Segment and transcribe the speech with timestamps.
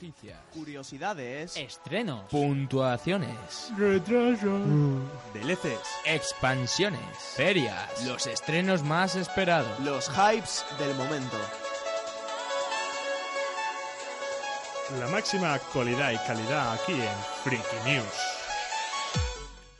[0.00, 1.56] Noticias, Curiosidades.
[1.56, 4.58] estrenos, puntuaciones, Retraso.
[5.32, 5.88] DLCs.
[6.04, 7.00] expansiones,
[7.34, 9.80] ferias, los estrenos más esperados.
[9.80, 11.38] Los hypes del momento.
[15.00, 18.35] La máxima actualidad y calidad aquí en Freaky News.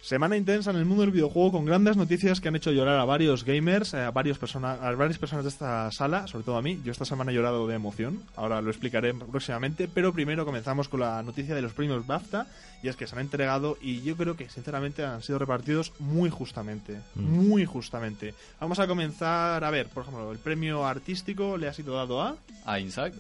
[0.07, 3.05] Semana intensa en el mundo del videojuego con grandes noticias que han hecho llorar a
[3.05, 6.63] varios gamers, eh, a, varios persona- a varias personas de esta sala, sobre todo a
[6.63, 6.81] mí.
[6.85, 11.01] Yo esta semana he llorado de emoción, ahora lo explicaré próximamente, pero primero comenzamos con
[11.01, 12.47] la noticia de los premios BAFTA,
[12.85, 16.31] y es que se han entregado y yo creo que sinceramente han sido repartidos muy
[16.31, 18.33] justamente, muy justamente.
[18.61, 22.37] Vamos a comenzar, a ver, por ejemplo, el premio artístico le ha sido dado a...
[22.65, 23.13] A Inside.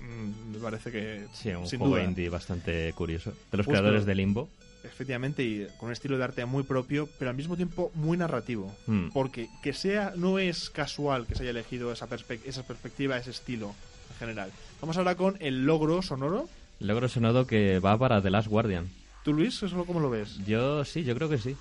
[0.00, 2.04] Mm, me parece que Sí, un sin juego duda.
[2.04, 3.30] indie bastante curioso.
[3.52, 3.78] De los Justo.
[3.78, 4.48] creadores de Limbo.
[4.82, 8.74] Efectivamente, y con un estilo de arte muy propio, pero al mismo tiempo muy narrativo.
[8.86, 9.08] Mm.
[9.10, 13.30] Porque que sea, no es casual que se haya elegido esa, perspe- esa perspectiva, ese
[13.30, 13.74] estilo
[14.12, 14.50] en general.
[14.80, 16.48] Vamos ahora con el logro sonoro.
[16.78, 18.88] Logro sonado que va para The Last Guardian.
[19.22, 20.38] ¿Tú, Luis, eso cómo lo ves?
[20.46, 21.54] Yo sí, yo creo que sí.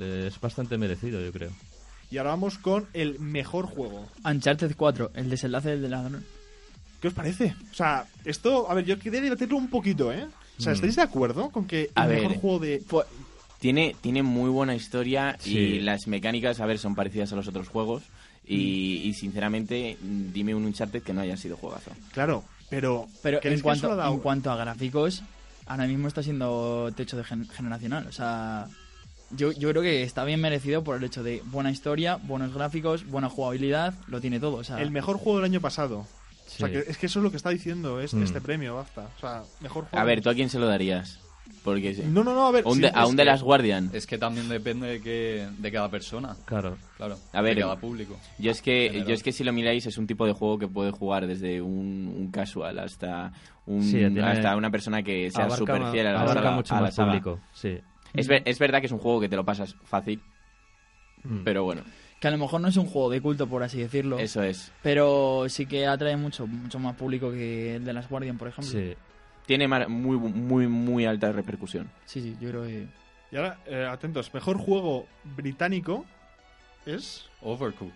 [0.00, 1.50] Es bastante merecido, yo creo.
[2.10, 4.08] Y ahora vamos con el mejor juego.
[4.24, 6.24] Uncharted 4, el desenlace del ladrón.
[7.02, 7.54] ¿Qué os parece?
[7.70, 10.26] O sea, esto, a ver, yo quería debatirlo un poquito, ¿eh?
[10.62, 10.72] O sea.
[10.74, 12.82] ¿estáis de acuerdo con que el mejor juego de...
[13.58, 15.56] Tiene, tiene muy buena historia Sí.
[15.56, 18.02] y las mecánicas, a ver, son parecidas a los otros juegos.
[18.44, 18.56] Y,
[19.04, 19.08] Mm.
[19.08, 21.92] y sinceramente, dime un Uncharted que no haya sido juegazo.
[22.12, 23.06] Claro, pero...
[23.22, 25.22] Pero ¿creéis en cuanto, lo ha dado- en cuanto a gráficos,
[25.66, 28.08] ahora mismo está siendo techo de gen- generacional.
[28.08, 28.66] O sea,
[29.30, 33.06] yo, yo creo que está bien merecido por el hecho de buena historia, buenos gráficos,
[33.06, 34.56] buena jugabilidad, lo tiene todo.
[34.56, 36.08] O sea, El mejor juego del año pasado.
[36.54, 36.72] O sea, Sí.
[36.74, 38.22] que es que eso es lo que está diciendo es- Mm.
[38.22, 39.08] este premio, basta.
[39.16, 39.98] O sea, mejor juego...
[39.98, 41.20] A ver, ¿tú a quién se lo darías?
[41.64, 42.02] Porque sí.
[42.04, 42.64] No, no, no, a ver...
[42.66, 43.90] Un, sí, de, es a un que- de las Guardian.
[43.92, 46.36] Es que también depende de, que, de cada persona.
[46.44, 46.76] Claro.
[46.96, 47.18] Claro.
[47.32, 48.16] A ver, de cada público.
[48.38, 49.06] Yo es que General.
[49.08, 51.60] yo es que si lo miráis es un tipo de juego que puede jugar desde
[51.62, 53.32] un, un casual hasta
[53.66, 56.74] un Sí, tiene- hasta una persona que sea súper fiel a la, abarca saga- mucho
[56.74, 57.08] a la más saga.
[57.12, 57.40] público.
[57.52, 57.78] Sí.
[58.14, 60.20] Es, ver- es verdad que es un juego que te lo pasas fácil,
[61.24, 61.44] Mm.
[61.44, 61.82] pero bueno,
[62.22, 64.16] que a lo mejor no es un juego de culto, por así decirlo.
[64.20, 64.70] eso es.
[64.80, 68.70] Pero sí que atrae mucho, mucho más público que el de las Guardian, por ejemplo.
[68.72, 68.94] Sí.
[69.44, 71.90] Tiene muy muy muy alta repercusión.
[72.06, 72.86] sí, sí, yo creo que...
[73.32, 76.06] Y ahora, eh, atentos, mejor juego británico
[76.86, 77.28] es...
[77.40, 77.92] Overcook.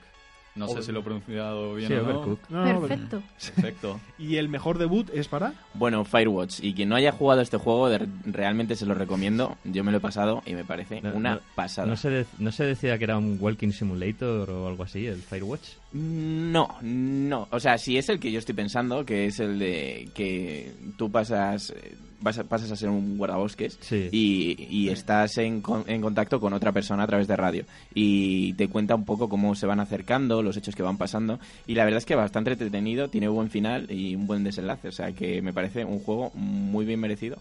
[0.57, 2.39] No sé si lo he pronunciado bien Sí, o.
[2.49, 3.23] No, no, Perfecto.
[3.55, 4.01] Perfecto.
[4.19, 5.53] Y el mejor debut es para...
[5.75, 9.57] Bueno, Firewatch y quien no haya jugado este juego de- realmente se lo recomiendo.
[9.65, 11.87] Yo me lo he pasado y me parece No, una no- pasada.
[11.87, 15.17] ¿No se, de- ¿No se decía que era un Walking Simulator o algo así, el
[15.23, 15.69] Firewatch?
[16.01, 17.49] No, no.
[17.51, 21.11] O sea, si es el que yo estoy pensando, que es el de que tú
[21.11, 21.73] pasas,
[22.21, 24.09] vas a- pasas a ser un guardabosques Sí.
[24.13, 27.65] y, y estás en, con- en contacto con otra persona a través de radio
[27.95, 31.75] y te cuenta un poco cómo se van acercando, los hechos que van pasando y
[31.75, 35.13] la verdad es que bastante entretenido, tiene buen final y un buen desenlace, o sea
[35.13, 37.39] que me parece un juego muy bien merecido.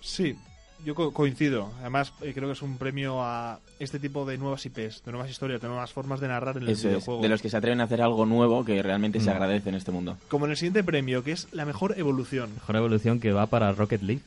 [0.00, 0.34] Sí,
[0.84, 1.70] yo co- coincido.
[1.80, 5.30] Además, eh, creo que es un premio a este tipo de nuevas IPs, de nuevas
[5.30, 7.22] historias, de nuevas formas de narrar en el Eso es, videojuego.
[7.22, 9.32] de los que se atreven a hacer algo nuevo que realmente se Mm.
[9.34, 10.16] agradece en este mundo.
[10.28, 12.52] Como en el siguiente premio, que es la mejor evolución.
[12.54, 14.22] Mejor evolución que va para Rocket League.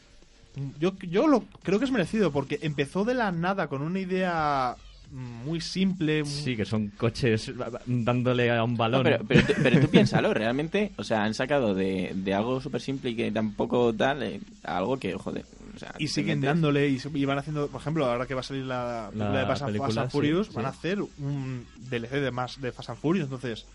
[0.79, 4.75] Yo, yo lo creo que es merecido, porque empezó de la nada con una idea
[5.11, 6.23] mm, muy simple.
[6.23, 7.51] muy- Sí, que son coches
[7.85, 9.03] dándole a un No, balón.
[9.03, 12.81] pero, pero, tú- pero tú piénsalo, realmente, o sea, han sacado de, de algo súper
[12.81, 17.25] simple y que tampoco tal, eh, algo que, joder, o sea, Y siguen dándole y,
[17.25, 19.87] van haciendo, por ejemplo, ahora que va a salir la película de Fast and- película,
[19.87, 20.53] Fast and sí, Furious, sí.
[20.55, 23.65] van a hacer un DLC de más de Fast and Furious, entonces...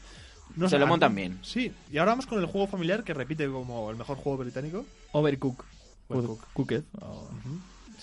[0.56, 1.38] No Se lo montan bien.
[1.42, 4.84] Sí, y ahora vamos con el juego familiar que repite como el mejor juego británico.
[5.12, 5.64] Overcook.
[6.08, 6.44] Overcook.
[6.54, 6.82] Cooked.
[7.00, 7.30] o-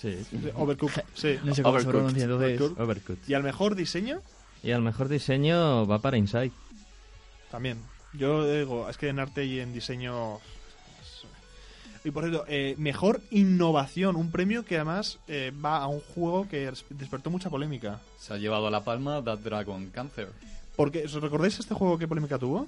[0.00, 0.38] Sí, sí.
[0.54, 1.38] Overcooked, sí.
[1.44, 1.90] No sé cómo se Overcooked.
[1.90, 2.58] pronuncia, entonces...
[2.60, 2.82] Overcooked.
[2.82, 3.28] Overcooked.
[3.28, 4.22] Y al mejor diseño,
[4.62, 6.52] Y al mejor diseño va para Inside.
[7.50, 7.78] también.
[8.14, 10.38] Yo digo, es que en arte y en diseño...
[12.04, 16.48] Y por cierto, eh, mejor innovación, un premio que además eh, va a un juego
[16.48, 18.00] que despertó mucha polémica.
[18.18, 20.28] Se ha llevado a la palma That Dragon Cancer.
[20.76, 22.66] Porque, ¿os recordáis este juego qué polémica tuvo?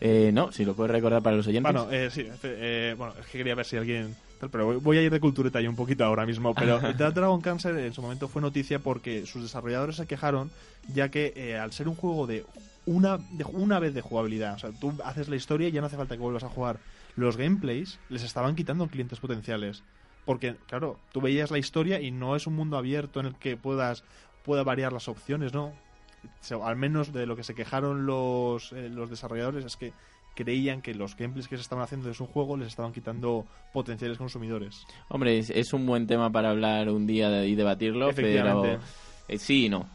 [0.00, 1.72] Eh, no, si lo puedes recordar para los oyentes.
[1.72, 4.14] Bueno, eh, sí, eh, bueno, es que quería ver si alguien...
[4.38, 6.54] tal, Pero voy- a ir de cultureta ya un poquito ahora mismo.
[6.54, 10.50] Pero Dead Dragon Cancer en su momento fue noticia porque sus desarrolladores se quejaron,
[10.94, 12.44] ya que eh, al ser un juego de
[12.86, 15.88] una, de una vez de jugabilidad, o sea, tú haces la historia y ya no
[15.88, 16.78] hace falta que vuelvas a jugar.
[17.18, 19.82] Los gameplays les estaban quitando clientes potenciales.
[20.24, 23.56] Porque, claro, tú veías la historia y no es un mundo abierto en el que
[23.56, 24.04] puedas
[24.44, 25.72] pueda variar las opciones, ¿no?
[26.64, 29.92] Al menos de lo que se quejaron los, eh, los desarrolladores es que
[30.34, 34.16] creían que los gameplays que se estaban haciendo de su juego les estaban quitando potenciales
[34.18, 34.84] consumidores.
[35.08, 38.86] Hombre, es, es un buen tema para hablar un día de- y debatirlo, pero Efectivamente.
[39.28, 39.88] eh, sí y no.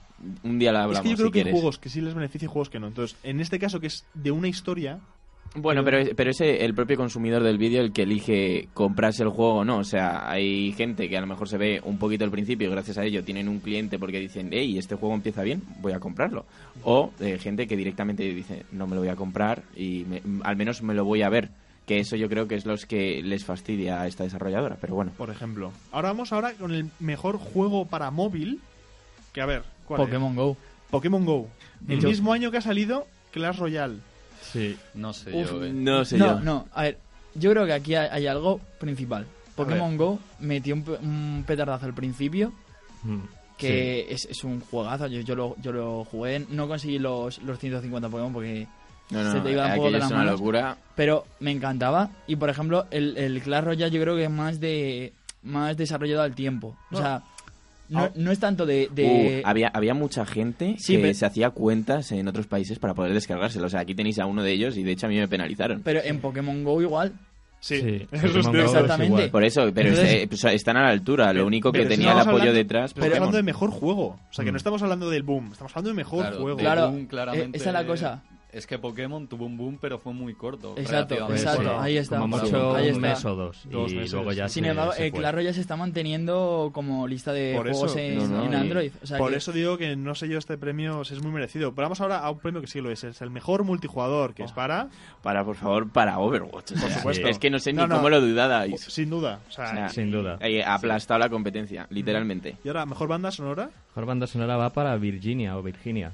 [0.43, 2.13] Un día lo hablamos es que yo creo si que hay juegos que sí les
[2.13, 2.87] beneficia y juegos que no.
[2.87, 4.99] Entonces, en este caso que es de una historia,
[5.55, 9.57] Bueno, pero, pero es el propio consumidor del vídeo el que elige comprarse el juego
[9.57, 9.77] o no.
[9.77, 12.71] O sea, hay gente que a lo mejor se ve un poquito al principio y
[12.71, 15.99] gracias a ello tienen un cliente porque dicen, hey, este juego empieza bien, voy a
[15.99, 16.45] comprarlo.
[16.83, 20.55] O eh, gente que directamente dice, no me lo voy a comprar y me- al
[20.55, 21.49] menos me lo voy a ver.
[21.85, 24.77] Que eso yo creo que es los que les fastidia a esta desarrolladora.
[24.81, 25.71] Pero bueno, por ejemplo.
[25.91, 28.59] Ahora vamos ahora con el mejor juego para móvil.
[29.33, 30.07] Que a ver, ¿cuál es?
[30.07, 30.57] Pokémon Go.
[30.89, 31.47] Pokémon Go.
[31.89, 33.97] El Yo- mismo año que ha salido Clash Royale.
[34.53, 34.77] Sí.
[34.93, 35.73] No sé Uf, yo, eh.
[35.73, 36.39] no sé no, yo.
[36.41, 36.97] no, a ver,
[37.35, 39.25] yo creo que aquí hay, hay algo principal.
[39.55, 42.53] Pokémon Go metió un, pe- un petardazo al principio,
[43.03, 43.19] Mm.
[43.57, 45.07] que es, es un juegazo.
[45.07, 48.67] Yo, yo, lo, yo lo jugué, no conseguí los, los 150 Pokémon porque
[49.09, 50.39] No, no, se te iba un poco de las una manos.
[50.39, 50.77] locura.
[50.95, 52.09] pero me encantaba.
[52.27, 55.11] Y por ejemplo, el, el Clash Royale yo creo que es más de
[55.43, 56.77] más desarrollado al tiempo.
[56.91, 56.97] O No.
[56.99, 57.23] sea,
[57.93, 58.11] no, Ah.
[58.15, 58.89] no es tanto de...
[58.93, 62.79] de- Uh, había, había mucha gente Sí, que pero- se hacía cuentas en otros países
[62.79, 63.67] para poder descargárselo.
[63.67, 65.81] O sea, aquí tenéis a uno de ellos y de hecho a mí me penalizaron.
[65.83, 67.13] Pero en Pokémon Go igual.
[67.59, 69.29] Sí, Sí, eso es Exactamente.
[69.29, 71.31] Por eso, pero Entonces- eh, pues, están a la altura.
[71.31, 72.93] Lo único que tenía el estamos apoyo hablando- detrás.
[72.93, 73.17] Pero Pokémon.
[73.19, 74.05] hablando de mejor juego.
[74.07, 74.53] O sea, que Mm.
[74.53, 75.49] no estamos hablando del boom.
[75.53, 76.57] Estamos hablando de mejor Claro, juego.
[76.57, 78.23] Claro, boom, claramente, eh, esa es la cosa.
[78.53, 80.75] Es que Pokémon tuvo un boom, pero fue muy corto.
[80.77, 81.63] Exacto, exacto.
[81.63, 82.19] Sí, ahí está.
[82.19, 83.07] Como mucho ahí un está.
[83.07, 83.61] mes o dos.
[83.69, 84.13] Dos y meses.
[84.13, 85.11] luego ya Sin se- embargo, fue.
[85.11, 87.99] Clash Royale se está manteniendo como lista de Por juegos eso.
[87.99, 88.91] en, No, no, en y- Android.
[89.01, 91.73] O sea Por que- eso digo que no sé yo este premio es muy merecido.
[91.73, 93.03] Pero vamos ahora a un premio que sí lo es.
[93.03, 94.89] Es el mejor multijugador, que es para...
[95.23, 96.73] Para, por favor, para Overwatch.
[96.73, 97.27] o sea, supuesto.
[97.27, 97.95] Es que no sé No, ni no.
[97.95, 98.79] cómo lo dudabais.
[98.81, 99.39] Sin duda.
[99.49, 100.37] O sea, O sea, Sin duda.
[100.41, 102.57] eh, ha aplastado la competencia, literalmente.
[102.63, 103.71] Y ahora, mejor banda sonora.
[103.89, 106.13] Mejor banda sonora va para Virginia o Virginia.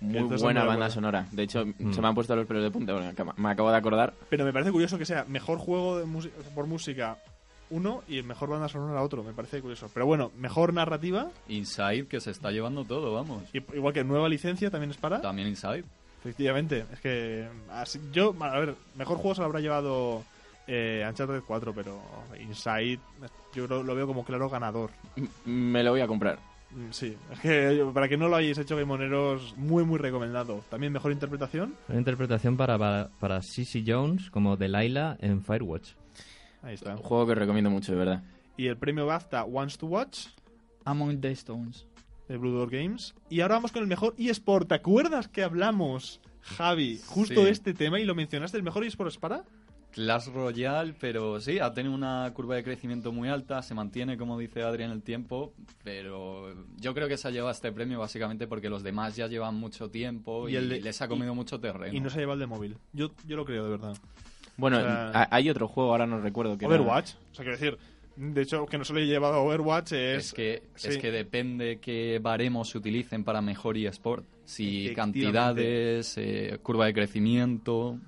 [0.00, 0.90] Muy Entonces, buena banda bueno.
[0.90, 1.26] sonora.
[1.32, 1.92] De hecho, Mm.
[1.92, 2.94] se me han puesto los pelos de punta.
[3.08, 4.12] acaba- me acabo de acordar.
[4.28, 7.18] Pero me parece curioso que sea mejor juego de música- por música
[7.70, 9.24] uno y mejor banda sonora otro.
[9.24, 9.90] Me parece curioso.
[9.92, 11.30] Pero bueno, mejor narrativa.
[11.48, 13.42] Inside, que se está llevando todo, vamos.
[13.52, 15.20] y- Igual que nueva licencia también es para.
[15.20, 15.84] También Inside.
[16.20, 16.84] Efectivamente.
[16.92, 17.48] Es que.
[17.70, 20.24] así- yo, a ver, mejor juego se lo habrá llevado
[20.68, 22.00] eh, Uncharted 4, pero
[22.40, 22.98] Inside
[23.54, 24.90] yo lo, lo veo como claro ganador.
[25.16, 26.38] M- Me lo voy a comprar.
[26.76, 30.62] Mm, Sí, es que yo- para que no lo hayáis hecho, Gamoneros, muy, muy recomendado.
[30.70, 31.74] También mejor interpretación.
[31.88, 33.40] Una interpretación para, para,
[33.86, 35.92] Jones como Delilah en Firewatch.
[36.62, 36.92] Ahí está.
[36.96, 38.22] Un juego que recomiendo mucho, de verdad.
[38.56, 40.26] Y el premio BAFTA Wants to Watch
[40.84, 41.86] Among the Stones.
[42.28, 43.14] de Blue Door Games.
[43.30, 44.66] Y ahora vamos con el mejor eSport.
[44.68, 47.44] ¿Te acuerdas que hablamos, Javi, justo Sí.
[47.44, 48.56] de este tema y lo mencionaste?
[48.56, 49.44] ¿El mejor eSport es para?
[49.96, 54.38] Clash Royale, pero sí, ha tenido una curva de crecimiento muy alta, se mantiene, como
[54.38, 55.52] dice Adrián, el tiempo,
[55.82, 59.54] pero yo creo que se ha llevado este premio básicamente porque los demás ya llevan
[59.54, 61.96] mucho tiempo Y y, el de- les ha comido mucho terreno.
[61.96, 62.76] Y no se ha llevado el de móvil.
[62.92, 63.96] Yo, yo lo creo, de verdad.
[64.58, 66.58] Bueno, O sea- ha- hay otro juego, ahora no recuerdo.
[66.58, 67.14] Que era- Overwatch.
[67.32, 67.78] O sea, quiero decir,
[68.16, 70.26] de hecho, que no se le he llevado a Overwatch es...
[70.26, 70.88] Es que, sí.
[70.88, 74.24] es que depende qué baremos se utilicen para mejor eSport.
[74.44, 77.98] Si cantidades, eh, curva de crecimiento.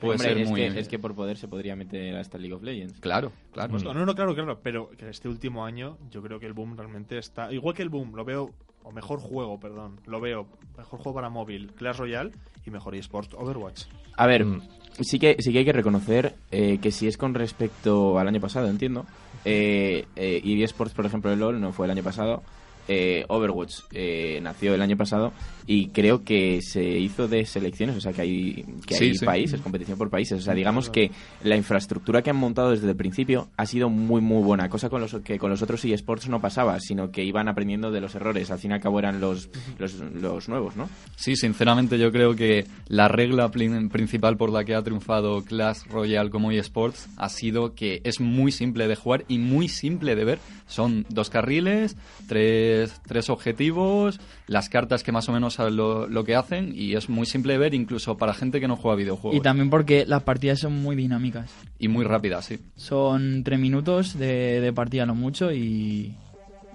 [0.00, 2.54] Puede Hombre, ser es, muy- que, es que por poder se podría meter hasta League
[2.54, 2.98] of Legends.
[3.00, 3.70] Claro, claro.
[3.70, 6.52] Pues no, no, no, claro, claro, pero que este último año yo creo que el
[6.52, 7.52] boom realmente está...
[7.52, 8.50] Igual que el boom, lo veo...
[8.86, 9.98] O mejor juego, perdón.
[10.04, 10.46] Lo veo.
[10.76, 12.32] Mejor juego para móvil, Clash Royale
[12.66, 13.84] y mejor eSports, Overwatch.
[14.14, 14.60] A ver, Mm.
[15.00, 18.42] sí que sí que hay que reconocer eh, que si es con respecto al año
[18.42, 19.06] pasado, entiendo.
[19.46, 22.42] Eh, eh, EA Sports, por ejemplo, el LoL no fue el año pasado.
[22.88, 25.32] Eh, Overwatch eh, nació el año pasado
[25.66, 29.24] y creo que se hizo de selecciones, o sea que hay, que Sí, hay sí.
[29.24, 30.38] países, competición por países.
[30.38, 31.10] O sea, digamos que
[31.42, 35.00] la infraestructura que han montado desde el principio ha sido muy, muy buena, cosa con
[35.00, 38.50] los, que con los otros eSports no pasaba, sino que iban aprendiendo de los errores.
[38.50, 39.48] Al fin y al cabo eran los,
[39.78, 40.90] los, los nuevos, ¿no?
[41.16, 46.28] Sí, sinceramente yo creo que la regla principal por la que ha triunfado Clash Royale
[46.28, 50.38] como eSports ha sido que es muy simple de jugar y muy simple de ver.
[50.66, 52.73] Son dos carriles, tres,
[53.06, 57.08] tres objetivos, las cartas que más o menos saben lo, lo que hacen y es
[57.08, 59.36] muy simple de ver incluso para gente que no juega videojuegos.
[59.38, 61.50] Y también porque las partidas son muy dinámicas.
[61.78, 62.58] Y muy rápidas, sí.
[62.76, 66.14] Son tres minutos de, de partida, no mucho, y,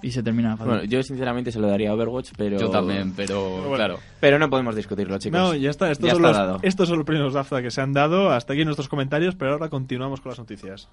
[0.02, 0.72] y se termina fácil.
[0.72, 2.58] Bueno, yo sinceramente se lo daría a Overwatch, pero...
[2.58, 3.74] Yo también, pero bueno.
[3.76, 3.98] claro.
[4.20, 5.38] Pero no podemos discutirlo, chicos.
[5.38, 5.90] No, ya está.
[5.90, 6.58] Estos, Ya son, está los, dado.
[6.62, 8.30] estos son los premios DAFTA que se han dado.
[8.30, 10.88] Hasta aquí nuestros comentarios, pero ahora continuamos con las noticias.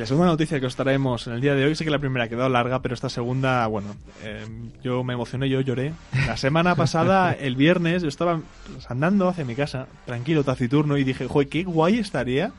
[0.00, 2.24] La segunda noticia que os traemos en el día de hoy, sé que la primera
[2.24, 4.46] ha quedado larga, pero esta segunda, bueno, eh,
[4.82, 5.92] yo me emocioné, yo lloré.
[6.26, 8.40] La semana pasada, el viernes, yo estaba
[8.88, 12.52] andando hacia mi casa, tranquilo, taciturno, y dije, joder, qué guay estaría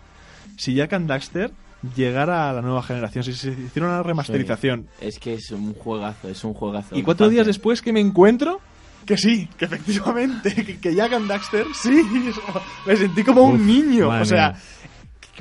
[0.55, 1.51] si Jack and Daxter
[1.95, 4.87] llegara a la nueva generación, si se hiciera una remasterización.
[4.99, 6.95] Es que es un juegazo, es un juegazo.
[6.95, 8.61] Y cuatro días después que me encuentro
[9.07, 12.03] que sí, que efectivamente, que, que Jack and Daxter, sí,
[12.85, 14.09] me sentí como un niño.
[14.09, 14.55] O sea,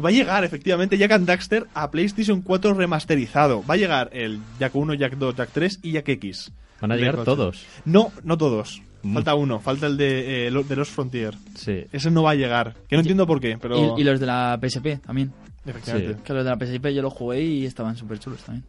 [0.01, 3.65] va a llegar efectivamente Jack and Daxter a PlayStation 4 remasterizado.
[3.65, 6.53] Va a llegar el Jack 1, Jack 2, Jack 3 y Jack X.
[6.81, 7.65] Van a llegar todos.
[7.85, 8.83] No, no todos.
[9.03, 9.15] Mm.
[9.15, 11.35] Falta uno, falta el de, eh, de los Frontier.
[11.55, 11.85] Sí.
[11.93, 12.75] Ese no va a llegar.
[12.89, 15.33] Que no entiendo por qué, pero Y, y los de la PSP también.
[15.65, 16.15] efectivamente.
[16.15, 16.21] Sí.
[16.25, 18.65] Que los de la PSP yo los jugué y estaban súper chulos también.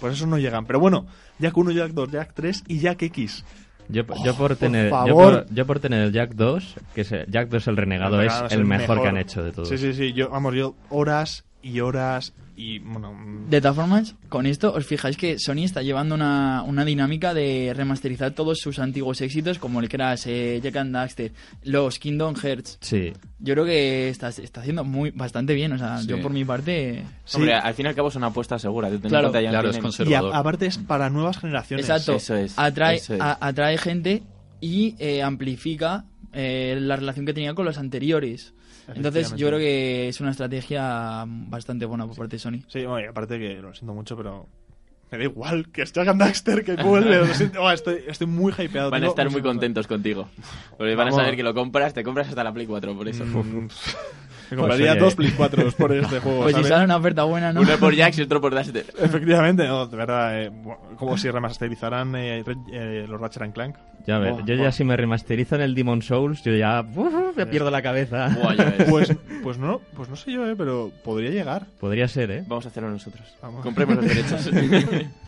[0.00, 0.66] Por eso no llegan.
[0.66, 1.06] Pero bueno,
[1.38, 3.44] Jack 1, Jack 2, Jack 3 y Jack X.
[3.88, 5.44] Yo, yo por por tener yo favor.
[5.46, 8.26] por, yo por tener el Jack 2, que es el- Jack 2 el renegado, El
[8.26, 9.68] es Renegado el, mejor, que han hecho de todos.
[9.68, 10.12] Sí, sí, sí.
[10.12, 13.12] Yo, vamos, yo horas y horas y, bueno...
[13.12, 17.34] mm, De todas formas, con esto os fijáis que Sony está llevando una, una dinámica
[17.34, 21.32] de remasterizar todos sus antiguos éxitos, como el Crash, eh, Jack and Daxter,
[21.64, 22.78] los Kingdom Hearts.
[22.80, 23.12] Sí.
[23.40, 25.72] Yo creo que está, está haciendo muy bastante bien.
[25.72, 26.06] O sea, Sí.
[26.06, 27.04] yo por mi parte.
[27.26, 27.36] sí.
[27.36, 28.88] Hombre, al fin y al cabo es una apuesta segura.
[28.88, 31.86] Claro, claro, tienen- es Y a- aparte es para nuevas generaciones.
[31.86, 32.14] Exacto.
[32.14, 33.20] eso es, atrae, eso es.
[33.20, 34.22] a- atrae gente
[34.62, 38.54] y eh, amplifica eh, la relación que tenía con los anteriores.
[38.94, 42.60] Entonces, yo creo que es una estrategia bastante buena por parte de Sony.
[42.68, 44.46] Sí, bueno, y aparte que lo siento mucho, pero
[45.10, 46.76] me da igual que es Jack and Daxter que
[47.34, 47.62] siento.
[47.62, 48.90] Oh, estoy, estoy muy hypeado.
[48.90, 50.28] Van a estar muy contentos contigo.
[50.76, 53.24] Porque van a saber que lo compras, te compras hasta la Play 4, por eso.
[53.24, 53.68] Mm,
[54.50, 55.00] Me compraría oye.
[55.00, 56.42] dos Play 4 por este juego.
[56.42, 57.60] Pues si sale una oferta buena, ¿no?
[57.60, 58.86] Uno por Jax y otro por Daxter.
[58.98, 63.76] Efectivamente, no, de verdad, eh, bueno, como si remasterizaran eh, eh, los Ratchet and Clank.
[64.06, 64.58] Ya ves, Oh, yo oh.
[64.58, 66.84] ya si me remasterizan el Demon Souls, yo ya
[67.36, 68.28] me pierdo la cabeza.
[68.28, 68.74] Buah, ya.
[68.88, 69.12] Pues,
[69.42, 71.66] pues no, pues no sé yo, eh, pero podría llegar.
[71.80, 72.44] Podría ser, ¿eh?
[72.46, 73.36] Vamos a hacerlo nosotros.
[73.42, 73.62] Vamos.
[73.62, 74.48] Compremos los derechos.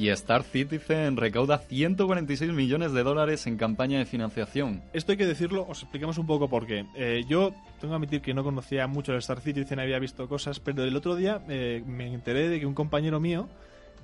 [0.00, 4.80] Y Star Citizen recauda 146 millones de dólares en campaña de financiación.
[4.94, 6.86] Esto hay que decirlo, os explicamos un poco por qué.
[6.94, 7.52] Eh, yo
[7.82, 10.96] tengo que admitir que no conocía mucho el Star Citizen, había visto cosas, pero el
[10.96, 13.46] otro día eh, me enteré de que un compañero mío,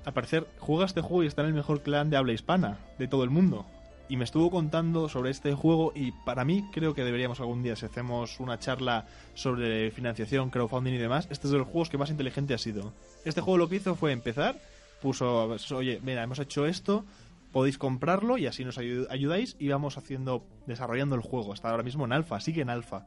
[0.05, 3.09] al parecer, juega este juego y está en el mejor clan de habla hispana de
[3.09, 3.65] todo el mundo.
[4.11, 7.75] Y me estuvo contando sobre este juego y para mí creo que deberíamos algún día,
[7.75, 11.97] si hacemos una charla sobre financiación, crowdfunding y demás, este es de los juegos que
[11.97, 12.93] más inteligente ha sido.
[13.25, 14.57] Este juego lo que hizo fue empezar,
[15.01, 17.05] puso, oye, mira, hemos hecho esto,
[17.53, 21.55] podéis comprarlo y así nos ayu- ayudáis y vamos haciendo, desarrollando el juego.
[21.55, 23.07] Está ahora mismo en alfa, sigue en alfa.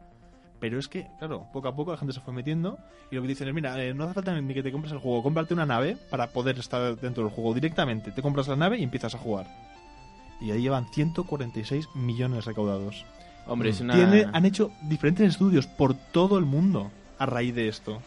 [0.60, 2.77] Pero es que, claro, poco a poco la gente se fue metiendo
[3.12, 5.00] y lo que dicen es, mira, eh, no hace falta ni que te compres el
[5.00, 8.12] juego, cómprate una nave para poder estar dentro del juego directamente.
[8.12, 9.48] Te compras la nave y empiezas a jugar.
[10.41, 13.05] Y ahí llevan 146 millones recaudados.
[13.48, 13.93] Hombre, es una...
[13.96, 18.01] Tiene, han hecho diferentes estudios por todo el mundo a raíz de esto.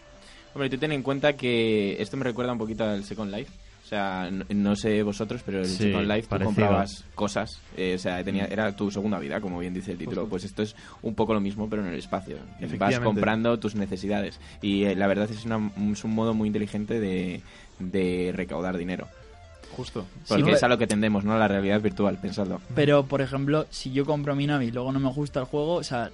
[0.55, 3.51] Hombre, tú ten en cuenta que esto me recuerda un poquito al Second Life.
[3.93, 7.61] O sea, no, no sé vosotros, pero el Sí, Second Life tú comprabas cosas.
[7.77, 10.27] eh, o sea, tenía, era tu segunda vida, como bien dice el título.
[10.29, 12.39] Pues esto es un poco lo mismo, pero en el espacio.
[12.79, 14.41] Vas comprando tus necesidades.
[14.63, 17.43] Y eh, la verdad es, una- es un modo muy inteligente de,
[17.81, 19.09] de recaudar dinero.
[19.77, 20.07] Justo.
[20.27, 21.37] Porque Sí, es a lo que tendemos, ¿no?
[21.39, 22.63] La realidad virtual, pensadlo.
[22.75, 25.75] Pero, por ejemplo, si yo compro mi nave y luego no me gusta el juego,
[25.75, 26.11] o sea,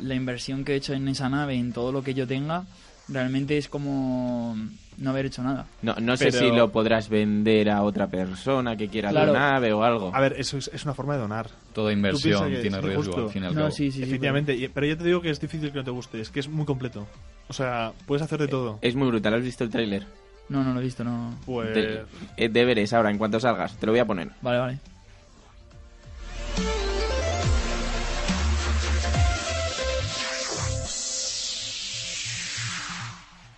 [0.00, 2.64] la inversión que he hecho en esa nave, en todo lo que yo tenga,
[3.10, 4.56] realmente es como
[4.98, 5.66] no haber hecho nada.
[5.82, 9.32] No, no sé Pero- si lo podrás vender a otra persona que quiera Claro.
[9.32, 10.10] tu nave o algo.
[10.14, 11.48] A ver, eso es, es una forma de donar.
[11.72, 13.22] Toda inversión tiene sí, riesgo justo.
[13.26, 14.02] al fin y al No, sí, sí, sí.
[14.04, 16.40] Efectivamente, y- pero ya te digo que es difícil que no te guste, es que
[16.40, 17.06] es muy completo.
[17.48, 18.78] O sea, puedes hacer de todo.
[18.82, 20.02] Es muy brutal, ¿has visto el tráiler?
[20.04, 21.34] pero- No, no lo he visto, no.
[21.46, 21.74] Pues...
[21.74, 22.02] De-
[22.36, 23.76] eh, deberes ahora, en cuanto salgas.
[23.76, 24.28] Te lo voy a poner.
[24.42, 24.78] Vale, vale.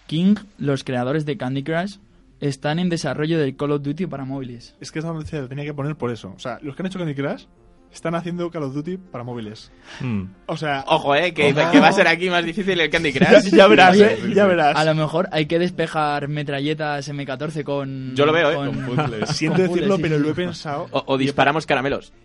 [0.06, 1.96] King, los creadores de Candy Crush,
[2.40, 4.74] están en desarrollo del Call of Duty para móviles.
[4.80, 6.32] Es que esa noticia la tenía que poner por eso.
[6.36, 7.44] O sea, los que han hecho Candy Crush
[7.92, 9.70] están haciendo Call of Duty para móviles.
[10.00, 10.24] Hmm.
[10.46, 11.70] O sea, Ojo, eh, que, Ojo.
[11.70, 13.50] que va a ser aquí más difícil el Candy Crush.
[13.50, 14.76] ya verás, Oye, eh, ya verás.
[14.76, 18.14] A lo mejor hay que despejar metralletas M14 con.
[18.16, 18.54] Yo lo veo, ¿eh?
[18.54, 19.28] Con, puzzles.
[19.30, 20.22] Siento con decirlo, puzzles, pero sí.
[20.22, 20.88] lo he pensado.
[20.90, 22.12] O, o disparamos caramelos.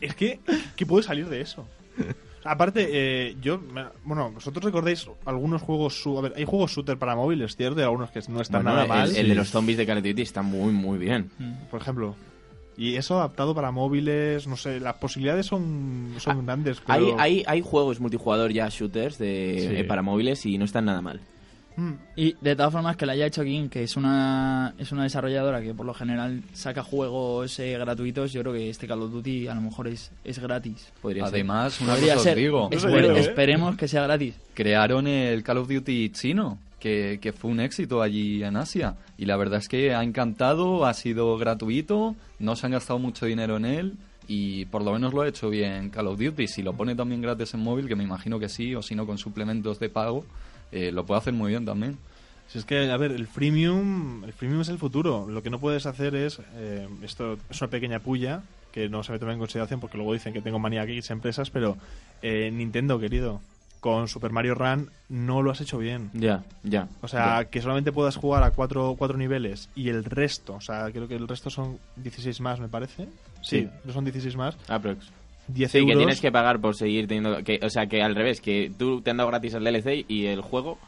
[0.00, 0.40] Es que,
[0.76, 1.66] ¿qué puede salir de eso?
[2.44, 6.98] Aparte, eh, yo, me- bueno, vosotros recordáis algunos juegos, su- a ver, hay juegos shooter
[6.98, 7.80] para móviles, ¿cierto?
[7.80, 9.16] Y algunos que no están Bueno, nada el, mal.
[9.16, 11.30] el de los zombies de Call of Duty está muy, muy bien.
[11.70, 12.16] Por ejemplo.
[12.76, 16.82] Y eso adaptado para móviles, no sé, las posibilidades son, son grandes.
[16.86, 19.76] Hay, hay, hay juegos multijugador ya, shooters, de, Sí.
[19.76, 21.20] eh, para móviles y no están nada mal.
[21.76, 21.92] Mm.
[22.16, 25.62] Y de todas formas que la haya hecho King, que es una, es una desarrolladora
[25.62, 29.48] que por lo general saca juegos eh, gratuitos, yo creo que este Call of Duty
[29.48, 30.92] a lo mejor es, es gratis.
[31.00, 31.34] Podría ser.
[31.34, 32.36] Además, una Podría cosa os ser.
[32.38, 33.20] digo, Espe- digo, ¿eh?
[33.20, 34.34] Esperemos que sea gratis.
[34.54, 38.96] crearon el Call of Duty chino, que, que fue un éxito allí en Asia.
[39.16, 43.24] Y la verdad es que ha encantado, ha sido gratuito, no se han gastado mucho
[43.26, 43.92] dinero en él
[44.28, 46.46] y por lo menos lo ha hecho bien Call of Duty.
[46.48, 49.06] Si lo pone también gratis en móvil, que me imagino que sí, o si no
[49.06, 50.24] con suplementos de pago,
[50.72, 51.98] eh, lo puede hacer muy bien también.
[52.48, 55.26] Si es que, a ver, el freemium, el freemium es el futuro.
[55.28, 59.12] Lo que no puedes hacer es, eh, esto es una pequeña puya que no se
[59.12, 61.76] me toma en consideración porque luego dicen que tengo manía aquí empresas, pero
[62.22, 63.40] eh, Nintendo, querido,
[63.80, 66.10] con Super Mario Run no lo has hecho bien.
[66.14, 66.88] Ya, ya.
[67.00, 70.90] O sea, que solamente puedas jugar a cuatro, cuatro niveles y el resto, o sea,
[70.90, 73.08] creo que el resto son 16 más, me parece.
[73.42, 73.92] Sí, Sí.
[73.92, 74.56] son 16 más.
[74.68, 75.10] Aprox.
[75.48, 77.42] 10 Sí, que tienes que pagar por seguir teniendo...
[77.44, 80.26] Que, o sea, que al revés, que tú te han dado gratis el DLC y
[80.26, 80.78] el juego...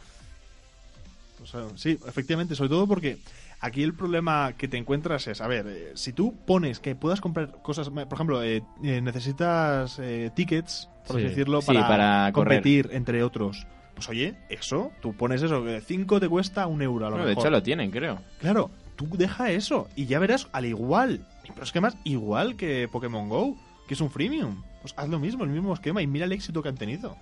[1.42, 3.18] O sea, sí, efectivamente, sobre todo porque
[3.61, 7.20] aquí el problema que te encuentras es, a ver, eh, si tú pones que puedas
[7.20, 11.28] comprar cosas, por ejemplo, eh, eh, necesitas eh, tickets, por así Sí.
[11.30, 12.58] decirlo, Sí, para, correr.
[12.58, 13.66] competir, entre otros.
[13.94, 17.32] Pues oye, eso, tú pones eso, 5 te cuesta un euro a lo Bueno, de
[17.32, 17.44] mejor.
[17.46, 18.20] hecho lo tienen, creo.
[18.40, 22.88] Claro, tú deja eso y ya verás al igual, pero es que más igual que
[22.90, 24.62] Pokémon Go, que es un freemium.
[24.80, 27.16] Pues haz lo mismo, el mismo esquema y mira el éxito que han tenido.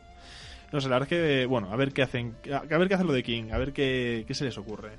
[0.73, 3.05] No sé, la verdad es que, bueno, a ver qué hacen, a ver qué hace
[3.05, 4.93] lo de King, a ver qué, qué se les ocurre.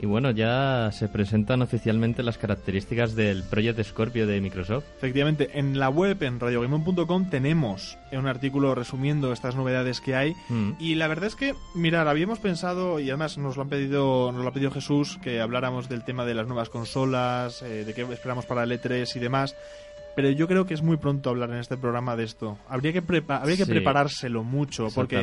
[0.00, 4.84] Y bueno, ya se presentan oficialmente las características del Project Scorpio de Microsoft.
[4.96, 10.36] Efectivamente, en la web, en radiogamon.com, tenemos un artículo resumiendo estas novedades que hay.
[10.48, 10.72] Mm.
[10.78, 14.42] Y la verdad es que, mirad, habíamos pensado, y además nos lo han pedido, nos
[14.42, 18.02] lo ha pedido Jesús, que habláramos del tema de las nuevas consolas, eh, de qué
[18.02, 19.56] esperamos para el E3 y demás.
[20.20, 22.58] Pero yo creo que es muy pronto hablar en este programa de esto.
[22.68, 23.70] Habría que, prepa- habría que Sí.
[23.70, 25.16] preparárselo mucho, porque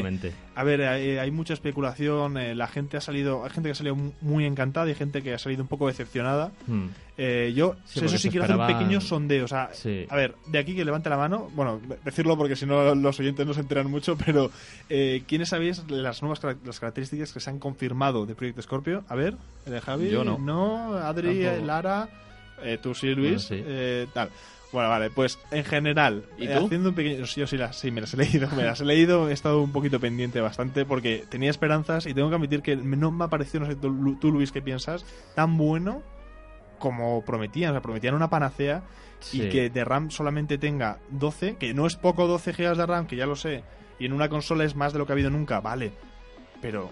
[0.55, 3.75] a ver, hay, hay mucha especulación, eh, la gente ha salido, hay gente que ha
[3.75, 6.51] salido mu- muy encantada y gente que ha salido un poco decepcionada.
[6.67, 6.85] Mm.
[7.17, 9.43] Eh, yo, Sí, eso sí quiero hacer un pequeño sondeo.
[9.45, 10.05] O sea, Sí.
[10.09, 13.45] a ver, de aquí que levante la mano, bueno, decirlo porque si no los oyentes
[13.45, 14.49] no se enteran mucho, pero
[14.89, 19.03] eh, ¿quiénes sabéis las nuevas las características que se han confirmado de Proyecto Scorpio?
[19.09, 20.93] A ver, eh, Javi, Yo no.
[20.95, 21.63] Adri, Tampoco.
[21.63, 22.09] eh, Lara,
[22.63, 23.63] eh, tú sí, Luis, Bueno, sí.
[23.67, 24.29] eh, tal.
[24.75, 26.65] Bueno, vale, pues en general, ¿Y eh, tú?
[26.65, 27.23] haciendo un pequeño.
[27.23, 29.71] Yo sí, las, sí, me las he leído, me las he leído, he estado un
[29.71, 33.61] poquito pendiente bastante porque tenía esperanzas y tengo que admitir que no me ha parecido,
[33.61, 36.03] no sé tú, tú, Luis, qué piensas, tan bueno
[36.77, 37.69] como prometían.
[37.71, 38.83] O sea, prometían una panacea
[39.31, 39.49] y Sí.
[39.49, 43.15] que de RAM solamente tenga 12, que no es poco 12 GB de RAM, que
[43.15, 43.63] ya lo sé,
[43.97, 45.93] y en una consola es más de lo que ha habido nunca, vale.
[46.61, 46.91] Pero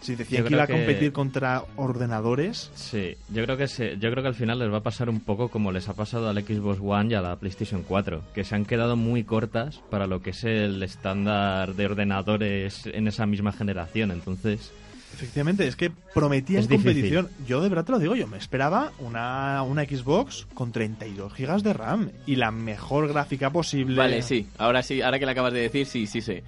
[0.00, 3.96] si decían Yo que iba a que- competir contra ordenadores, Sí, yo creo que se-
[3.98, 6.28] yo creo que al final les va a pasar un poco como les ha pasado
[6.28, 10.06] al Xbox One y a la PlayStation 4, que se han quedado muy cortas para
[10.06, 14.10] lo que es el estándar de ordenadores en esa misma generación.
[14.10, 14.72] Entonces,
[15.14, 16.92] efectivamente, es que prometían Es difícil.
[16.92, 17.28] competición.
[17.46, 21.62] Yo de verdad te lo digo, yo me esperaba una, una Xbox con 32 GB
[21.62, 23.96] de RAM y la mejor gráfica posible.
[23.96, 24.46] Vale, sí.
[24.58, 26.44] Ahora sí, ahora que lo acabas de decir, sí, sí sé.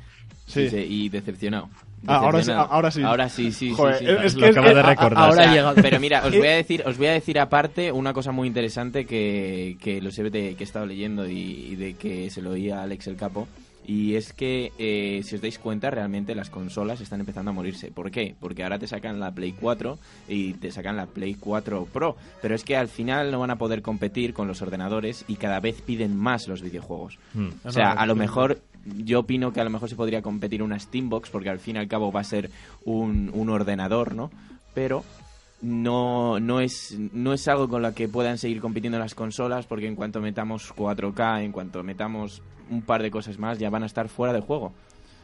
[0.46, 0.70] Sí, Sí.
[0.70, 1.68] sé, y decepcionado.
[2.06, 3.02] Ah, ahora sí, ahora sí.
[3.02, 4.04] Ahora sí, sí, sí, Joder, sí.
[4.08, 5.18] es lo que- acaba es de que- recordar.
[5.24, 5.74] ahora O sea, ha llegado.
[5.82, 9.04] Pero mira, os voy a decir, os voy a decir aparte una cosa muy interesante
[9.06, 11.34] que, que lo sé de que he estado leyendo y,
[11.70, 13.48] y de que se lo oía a Alex el Capo.
[13.90, 17.90] Y es que, eh, si os dais cuenta, realmente las consolas están empezando a morirse.
[17.90, 18.34] ¿Por qué?
[18.38, 22.14] Porque ahora te sacan la Play 4 y te sacan la Play 4 Pro.
[22.42, 25.60] Pero es que al final no van a poder competir con los ordenadores y cada
[25.60, 27.18] vez piden más los videojuegos.
[27.32, 28.60] mm, O sea, no, a lo mejor
[28.96, 31.78] yo opino que a lo mejor se podría competir una Steambox porque al fin y
[31.78, 32.50] al cabo va a ser
[32.84, 34.30] un, un ordenador, ¿no?
[34.74, 35.04] Pero
[35.60, 39.86] no, no, es, no es algo con lo que puedan seguir compitiendo las consolas porque
[39.86, 43.86] en cuanto metamos 4K, en cuanto metamos un par de cosas más, ya van a
[43.86, 44.72] estar fuera de juego.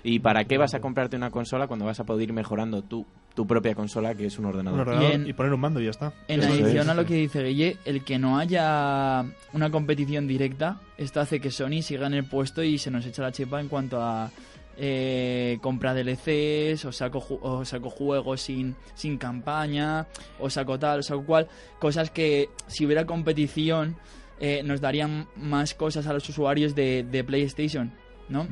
[0.02, 3.06] ¿Y para qué vas a comprarte una consola cuando vas a poder ir mejorando tu,
[3.34, 5.02] tu propia consola, que es un Un ordenador?
[5.02, 6.12] Y en- y poner un mando y ya está.
[6.28, 6.62] En Eso es.
[6.62, 11.40] adición a lo que dice Guille, el que no haya una competición directa, esto hace
[11.40, 14.30] que Sony siga en el puesto y se nos echa la chepa en cuanto a
[14.76, 20.06] eh, compra DLCs, o saco, o saco juegos sin, sin campaña,
[20.40, 21.46] o saco tal, o saco cual.
[21.78, 23.96] Cosas que si hubiera competición
[24.40, 27.92] eh, nos darían más cosas a los usuarios de, de PlayStation,
[28.28, 28.46] ¿no?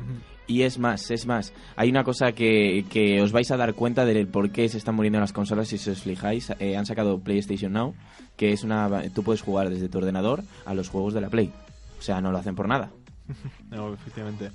[0.45, 1.53] Y es más, es más.
[1.77, 4.95] Hay una cosa que, que os vais a dar cuenta del por qué se están
[4.95, 6.51] muriendo las consolas si os fijáis.
[6.59, 7.95] Eh, han sacado PlayStation Now,
[8.35, 8.89] que es una...
[9.15, 11.51] Tú puedes jugar desde tu ordenador a los juegos de la Play.
[11.97, 12.91] O sea, no lo hacen por nada.
[13.71, 14.51] No, efectivamente.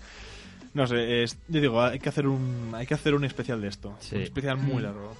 [0.75, 3.69] No sé, es- yo digo, hay que hacer un hay que hacer un especial de
[3.69, 3.97] esto.
[4.01, 4.17] Sí.
[4.17, 4.85] Un especial muy Mm.
[4.85, 5.15] largo.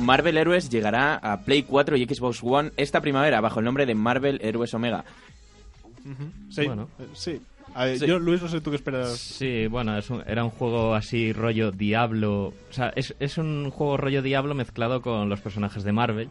[0.00, 3.94] Marvel Heroes llegará a Play 4 y Xbox One esta primavera bajo el nombre de
[3.94, 5.04] Marvel Heroes Omega.
[6.48, 6.88] Sí, Bueno.
[6.98, 7.40] eh, sí.
[7.74, 8.06] A ver, Sí.
[8.06, 9.16] Yo, Luis, no sé tú qué esperas.
[9.16, 12.46] Sí, bueno, es un- era un juego así rollo Diablo.
[12.48, 16.30] O sea, es, es un juego rollo Diablo mezclado con los personajes de Marvel.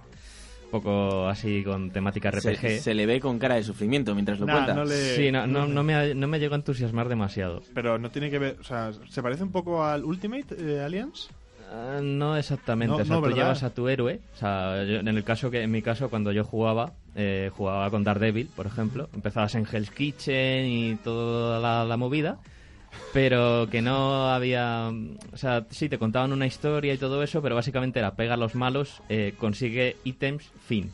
[0.65, 2.79] Un poco así con temática RPG.
[2.81, 4.73] se le ve con cara de sufrimiento mientras lo Nah, cuenta.
[4.75, 7.63] no le- Sí, no, no, no me, ha- no me llegó a entusiasmar demasiado.
[7.73, 8.57] Pero no tiene que ver.
[8.59, 11.29] O sea, ¿se parece un poco al Ultimate eh, Alliance?
[11.71, 13.37] Ah, no exactamente, No, o sea, no, tú ¿verdad?
[13.43, 16.31] llevas a tu héroe, o sea, yo- en el caso que en mi caso cuando
[16.31, 21.85] yo jugaba, eh, jugaba con Daredevil, por ejemplo, empezabas en Hell's Kitchen y toda la,
[21.85, 22.39] la movida,
[23.13, 24.89] pero que no había,
[25.31, 28.37] o sea, sí te contaban una historia y todo eso, pero básicamente era pega a
[28.37, 30.91] los malos, eh, consigue ítems, fin.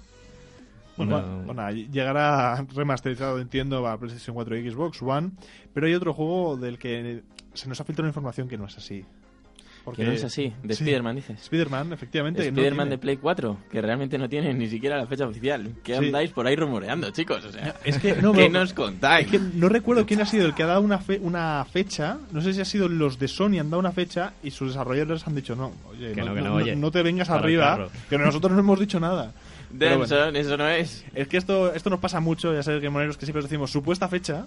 [0.97, 1.43] Bueno, No.
[1.43, 5.31] bueno, llegará remasterizado, entiendo, a PlayStation 4 y Xbox One.
[5.73, 7.21] Pero hay otro juego del que
[7.53, 9.03] se nos ha filtrado información que no es así.
[9.93, 10.53] Que no es así.
[10.63, 10.83] De Sí.
[10.83, 11.39] Spider-Man, dices.
[11.41, 12.41] Spider-Man, efectivamente.
[12.41, 12.95] no Spider-Man tiene.
[12.95, 15.69] de Play 4, que realmente no tiene ni siquiera la fecha oficial.
[15.83, 16.05] ¿Qué Sí.
[16.05, 17.43] andáis por ahí rumoreando, chicos?
[17.45, 19.25] O sea, Es que no, ¿qué no, nos contáis?
[19.27, 22.17] es que no recuerdo quién ha sido el que ha dado una, fe- una fecha.
[22.31, 25.27] No sé si ha sido los de Sony han dado una fecha y sus desarrolladores
[25.27, 26.75] han dicho no, oye, Que no, no, que no, no- oye.
[26.75, 27.89] no te vengas el arriba, carro.
[28.09, 29.33] que nosotros no hemos dicho nada.
[29.77, 30.15] Pero bueno.
[30.15, 31.03] Denson, eso no es.
[31.13, 34.07] Es que esto, esto nos pasa mucho, ya sabes, Gamoneros, que siempre os decimos supuesta
[34.07, 34.45] fecha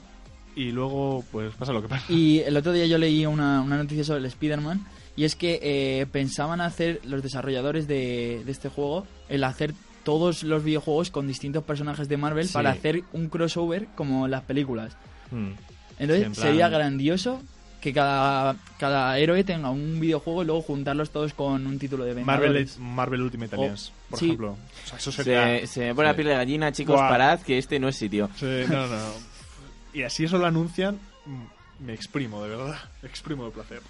[0.57, 2.05] y luego pues pasa lo que pasa.
[2.12, 4.81] Y el otro día yo leí una, una noticia sobre el Spider-Man
[5.18, 10.44] y es que eh, pensaban hacer los desarrolladores de, de este juego el hacer todos
[10.44, 12.54] los videojuegos con distintos personajes de Marvel Sí.
[12.54, 14.96] para hacer un crossover como las películas.
[15.33, 15.50] Hmm.
[15.98, 17.42] Entonces Sí, en plan- sería grandioso
[17.81, 22.14] que cada, cada héroe tenga un videojuego y luego juntarlos todos con un título de
[22.14, 22.78] Marvel, Vengadores.
[22.78, 24.24] Marvel Ultimate Alliance, por sí.
[24.26, 24.52] ejemplo.
[24.52, 25.44] O sea, eso sería...
[25.61, 28.31] Se, se me pone la piel de gallina, chicos, parad, que este no es sitio.
[28.37, 28.98] Sí, no, no.
[29.94, 32.76] Y así eso lo anuncian, mm, me exprimo, de verdad.
[33.02, 33.81] Me exprimo de placer.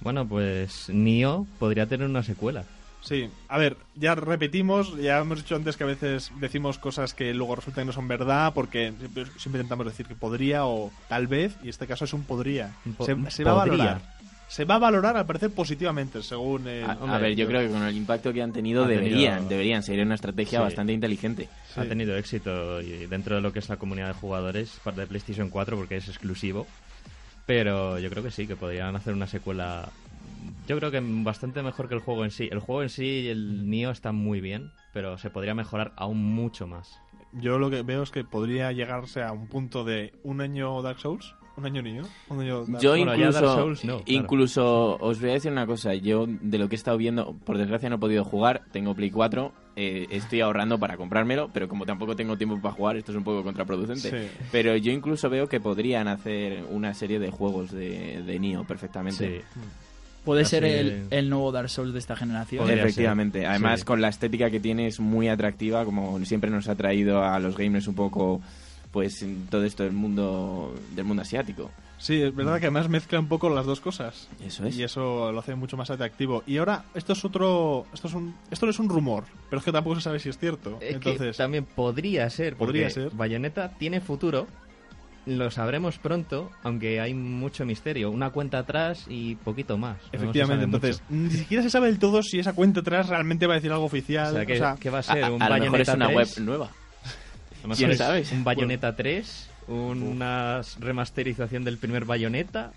[0.00, 2.64] Bueno, pues Nio podría tener una secuela.
[3.02, 7.34] Sí, a ver, ya repetimos, ya hemos dicho antes que a veces decimos cosas que
[7.34, 11.26] luego resultan que no son verdad, porque siempre, siempre intentamos decir que podría o tal
[11.26, 12.76] vez, y este caso es un podría.
[12.96, 14.02] Po- se, va a valorar.
[14.52, 16.68] Se va a valorar al parecer positivamente, según...
[16.68, 19.48] el- A, ver, yo creo que con el impacto que han tenido Han tenido- deberían,
[19.48, 19.82] deberían.
[19.82, 20.62] Sería una estrategia Sí.
[20.64, 21.48] bastante inteligente.
[21.72, 21.80] Sí.
[21.80, 25.06] Ha tenido éxito y dentro de lo que es la comunidad de jugadores parte de
[25.06, 26.66] PlayStation 4 porque es exclusivo.
[27.46, 29.88] Pero yo creo que sí, que podrían hacer una secuela.
[30.68, 32.48] Yo creo que bastante mejor que el juego en sí.
[32.52, 36.66] El juego en sí, el Nio está muy bien, pero se podría mejorar aún mucho
[36.66, 36.98] más.
[37.32, 41.00] Yo lo que veo es que podría llegarse a un punto de un año Dark
[41.00, 44.04] Souls, un año niño, un año Dark Yo Bueno, ya Dark incluso, Souls no, claro.
[44.06, 45.94] incluso os voy a decir una cosa.
[45.94, 48.62] Yo de lo que he estado viendo, por desgracia no he podido jugar.
[48.72, 52.96] Tengo Play 4, eh, estoy ahorrando para comprármelo, pero como tampoco tengo tiempo para jugar,
[52.96, 54.10] esto es un poco contraproducente.
[54.10, 54.28] Sí.
[54.50, 59.42] Pero yo incluso veo que podrían hacer una serie de juegos de, de Nioh perfectamente.
[59.54, 59.60] Sí.
[60.24, 62.70] Puede Así ser el, el nuevo Dark Souls de esta generación.
[62.70, 63.40] Efectivamente.
[63.40, 63.48] ser.
[63.48, 63.86] Además, Sí.
[63.86, 67.56] con la estética que tiene es muy atractiva, como siempre nos ha traído a los
[67.56, 68.40] gamers un poco,
[68.92, 71.70] pues, en todo esto del mundo del mundo asiático.
[71.98, 74.28] Sí, es verdad que además mezcla un poco las dos cosas.
[74.44, 74.76] Eso es.
[74.76, 76.42] Y eso lo hace mucho más atractivo.
[76.48, 77.86] Y ahora, esto es otro.
[77.94, 80.28] Esto, es un, esto no es un rumor, pero es que tampoco se sabe si
[80.28, 80.78] es cierto.
[80.80, 82.56] Es Entonces, que también podría ser.
[82.56, 83.10] Podría ser.
[83.12, 84.46] Bayonetta tiene futuro.
[85.24, 88.10] Lo sabremos pronto, aunque hay mucho misterio.
[88.10, 89.98] Una cuenta atrás y poquito más.
[90.12, 90.78] No efectivamente, mucho.
[90.78, 93.70] entonces, ni siquiera se sabe del todo si esa cuenta atrás realmente va a decir
[93.70, 94.32] algo oficial.
[94.32, 95.22] O sea, ¿qué, o sea, qué va a ser?
[95.22, 96.16] A, ¿Un a lo mejor es una 3?
[96.16, 96.70] web nueva.
[97.76, 98.24] ¿Quién sabe?
[98.32, 102.72] Un Bayonetta 3, una remasterización del primer Bayonetta.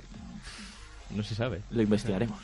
[1.10, 1.62] No se sabe.
[1.69, 2.39] Lo investigaremos.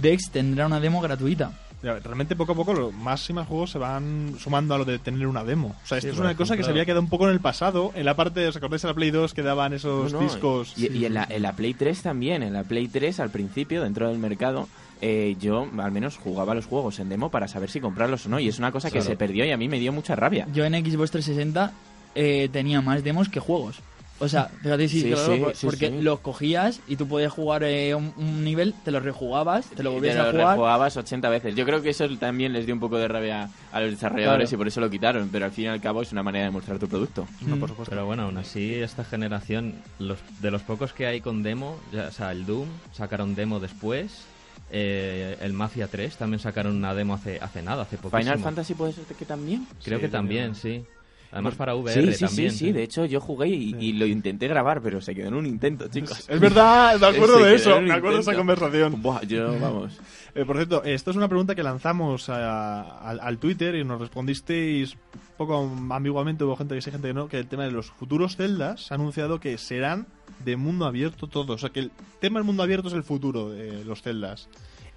[0.00, 1.52] Dex tendrá una demo gratuita.
[1.82, 4.98] realmente poco a poco lo- más y más juegos se van sumando a lo de
[4.98, 5.68] tener una demo.
[5.84, 7.40] O sea, esto Sí, es una cosa que se había quedado un poco en el
[7.40, 7.92] pasado.
[7.94, 10.72] En la parte, ¿os acordáis de la Play 2 que daban esos No, no, discos?
[10.76, 12.42] Y, y en, la, en la Play 3 también.
[12.42, 14.68] En la Play 3, al principio, dentro del mercado,
[15.00, 18.38] eh, yo al menos jugaba los juegos en demo para saber si comprarlos o no.
[18.40, 20.46] Y es una cosa que se perdió y a mí me dio mucha rabia.
[20.52, 21.72] Yo en Xbox 360
[22.14, 23.80] eh, tenía más demos que juegos.
[24.18, 26.00] O sea, fíjate si Sí, claro, sí, por- sí, porque sí.
[26.00, 29.92] los cogías y tú podías jugar eh, un, un nivel, te lo rejugabas, te lo
[29.92, 30.48] volvías Te lo a jugar.
[30.52, 31.54] rejugabas 80 veces.
[31.54, 34.56] Yo creo que eso también les dio un poco de rabia a los desarrolladores Claro.
[34.56, 35.28] y por eso lo quitaron.
[35.30, 37.28] Pero al fin y al cabo es una manera de mostrar tu producto.
[37.42, 37.60] No, Mm.
[37.60, 37.90] por supuesto.
[37.90, 42.06] Pero bueno, aún así, esta generación, los, de los pocos que hay con demo, ya,
[42.08, 44.24] o sea, el Doom sacaron demo después.
[44.70, 48.20] Eh, el Mafia 3 también sacaron una demo hace, hace nada, hace poquísimo.
[48.20, 49.66] Final Fantasy puede ser que también.
[49.84, 50.84] Creo Sí, que también, también.
[50.84, 50.86] sí.
[51.36, 52.50] Además para VR Sí, sí, también.
[52.50, 55.34] sí, sí, de hecho yo jugué y, y lo intenté grabar, pero se quedó en
[55.34, 56.28] un intento, chicos.
[56.28, 59.00] Es verdad, me acuerdo de eso, me acuerdo de esa conversación.
[59.02, 59.98] Buah, yo, vamos.
[60.34, 64.00] Eh, por cierto, esto es una pregunta que lanzamos a- al, al Twitter y nos
[64.00, 67.70] respondisteis un poco ambiguamente, hubo gente que sí, gente que no, que el tema de
[67.70, 70.06] los futuros celdas se ha anunciado que serán
[70.44, 71.50] de mundo abierto todos.
[71.50, 74.48] O sea, que el tema del mundo abierto es el futuro de los celdas.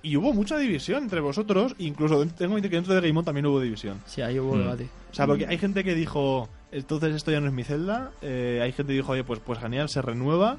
[0.01, 3.25] Y hubo mucha división entre vosotros, incluso tengo que decir que dentro de Game On
[3.25, 3.99] también hubo división.
[4.05, 4.59] Sí, ahí hubo Mm.
[4.59, 4.89] debate.
[5.11, 8.59] O sea, porque hay gente que dijo, entonces esto ya no es mi celda, eh,
[8.63, 10.57] hay gente que dijo, oye, pues, pues genial, se renueva.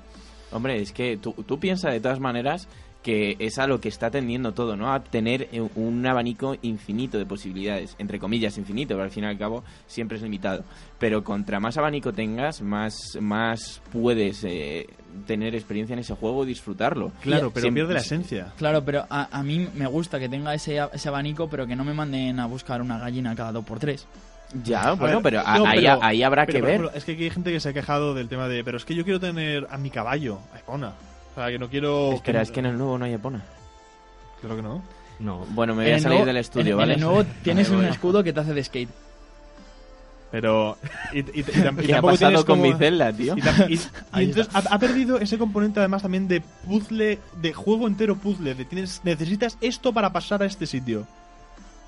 [0.52, 2.68] Hombre, es que tú, tú piensas de todas maneras
[3.02, 4.92] que es a lo que está tendiendo todo, ¿no?
[4.92, 9.26] A tener eh, un abanico infinito de posibilidades, entre comillas infinito, pero al fin y
[9.28, 10.64] al cabo siempre es limitado.
[10.98, 14.86] Pero contra más abanico tengas, más, más puedes eh,
[15.26, 17.10] tener experiencia en ese juego y disfrutarlo.
[17.22, 18.52] Claro, pero Siempre- pierde la esencia.
[18.58, 21.84] Claro, pero a, a mí me gusta que tenga ese, ese abanico, pero que no
[21.84, 24.06] me manden a buscar una gallina cada dos por tres.
[24.64, 26.70] Ya, A bueno, ver, pero, a- no, ahí, pero- ahí habrá pero, que ver.
[26.74, 28.84] ejemplo, es que aquí hay gente que se ha quejado del tema de, pero es
[28.84, 30.92] que yo quiero tener a mi caballo, a Epona.
[31.40, 32.12] O sea, que no quiero...
[32.12, 33.42] Espera, es que en el nuevo no hay Epona.
[34.42, 34.82] Creo que no.
[35.20, 35.46] No.
[35.50, 36.92] Bueno, me voy a salir nuevo- del estudio, en, ¿vale?
[36.94, 38.90] En el nuevo tienes un escudo que te hace de skate.
[40.30, 40.76] Pero...
[41.12, 43.34] Y, y- y tam- y ¿Qué ha pasado tienes con como- mi celda, tío?
[43.68, 43.80] Y,
[44.22, 48.64] entonces ha, ha perdido ese componente además también de puzzle, de juego entero puzzle, de
[48.66, 51.06] tienes, necesitas esto para pasar a este sitio.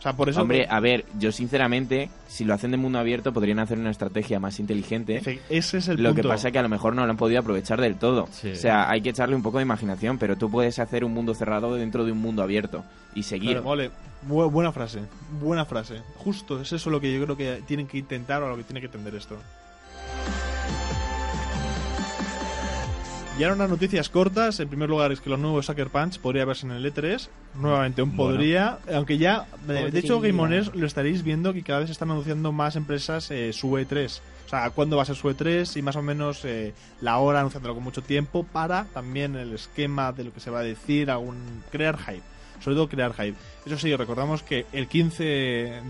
[0.03, 0.43] O sea, por eso...
[0.43, 4.41] Hombre, a ver, yo sinceramente, si lo hacen de mundo abierto, podrían hacer una estrategia
[4.41, 5.23] más inteligente.
[5.49, 6.23] Ese es el Lo punto.
[6.23, 8.27] que pasa es que a lo mejor no lo han podido aprovechar del todo.
[8.33, 8.51] Sí.
[8.51, 11.35] O sea, hay que echarle un poco de imaginación, pero tú puedes hacer un mundo
[11.35, 12.83] cerrado dentro de un mundo abierto
[13.15, 13.53] y seguir.
[13.53, 13.91] Claro, vale.
[14.29, 15.03] Bu- buena frase,
[15.41, 16.03] buena frase.
[16.17, 18.81] Justo, es eso lo que yo creo que tienen que intentar o lo que tiene
[18.81, 19.37] que entender esto.
[23.43, 24.61] Y ahora unas noticias cortas.
[24.61, 27.29] En primer lugar, es que los nuevos Sucker Punch podría verse en el E3.
[27.57, 28.39] Nuevamente, un Bueno.
[28.95, 30.31] aunque ya, de- de hecho, Podría.
[30.31, 33.73] Game On Air lo estaréis viendo que cada vez están anunciando más empresas eh, su
[33.73, 34.21] E3.
[34.47, 37.41] O sea, cuándo va a ser su E3 y más o menos eh, la hora,
[37.41, 41.11] anunciándolo con mucho tiempo para también el esquema de lo que se va a decir,
[41.11, 41.35] algún
[41.73, 42.23] crear hype.
[42.61, 43.35] Sobre todo crear hype.
[43.67, 45.25] Eso sí, recordamos que el 15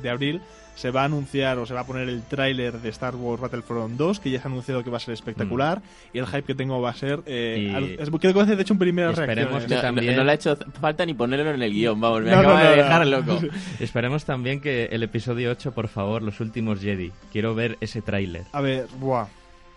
[0.02, 0.40] de abril
[0.74, 3.96] se va a anunciar o se va a poner el tráiler de Star Wars Battlefront
[3.96, 5.82] 2, que ya se ha anunciado que va a ser espectacular.
[6.12, 7.20] Y el hype que tengo va a ser...
[7.26, 9.68] Eh, Y- al- es- creo que va a ser, de hecho, un esperemos reacción.
[9.68, 12.30] que No, también- no le ha hecho falta ni ponerlo en el guion, vamos, me
[12.30, 13.40] No, acaba no, no, de dejar loco.
[13.80, 17.12] Esperemos también que el episodio 8, por favor, los últimos Jedi.
[17.30, 18.44] Quiero ver ese tráiler.
[18.52, 19.26] A ver, buah.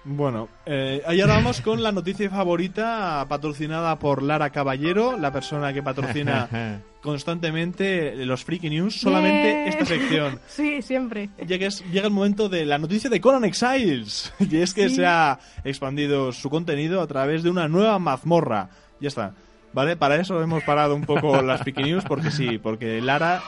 [0.08, 5.74] Bueno, eh, y ahora vamos con la noticia favorita patrocinada por Lara Caballero, la persona
[5.74, 6.48] que patrocina
[7.02, 10.40] constantemente los Freaky News, solamente esta sección.
[10.48, 11.30] Sí, siempre.
[11.48, 14.32] Llega, es- llega el momento de la noticia de Conan Exiles.
[14.40, 14.96] Y es que Sí.
[14.98, 18.70] se ha expandido su contenido a través de una nueva mazmorra.
[19.02, 19.34] Ya está.
[19.74, 19.98] ¿Vale?
[19.98, 23.42] Para eso hemos parado un poco las Freaky News, porque sí, porque Lara.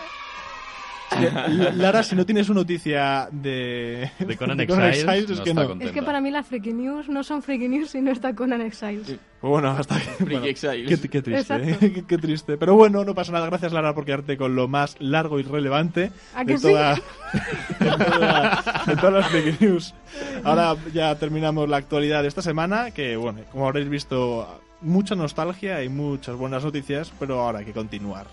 [1.76, 5.68] Lara, si no tienes una noticia de, De Conan Exiles, es no que está no.
[5.70, 5.86] contenta.
[5.86, 8.62] Es que para mí las Freaky News no son Freaky News si no está Conan
[8.62, 9.08] Exiles.
[9.08, 10.10] Pues bueno, hasta aquí.
[10.20, 11.00] bueno, Exiles.
[11.00, 11.54] qué, qué triste.
[11.56, 11.78] ¿eh?
[11.80, 12.58] qué, qué triste.
[12.58, 13.48] Pero bueno, no pasa nada.
[13.48, 16.68] Gracias, Lara, por quedarte con lo más largo y relevante ¿A de, sí?
[16.68, 16.96] toda-
[17.80, 19.94] de, toda- de todas las fake news.
[20.44, 25.84] Ahora ya terminamos la actualidad de esta semana, que bueno, como habréis visto, mucha nostalgia
[25.84, 28.28] y muchas buenas noticias, pero ahora hay que continuar.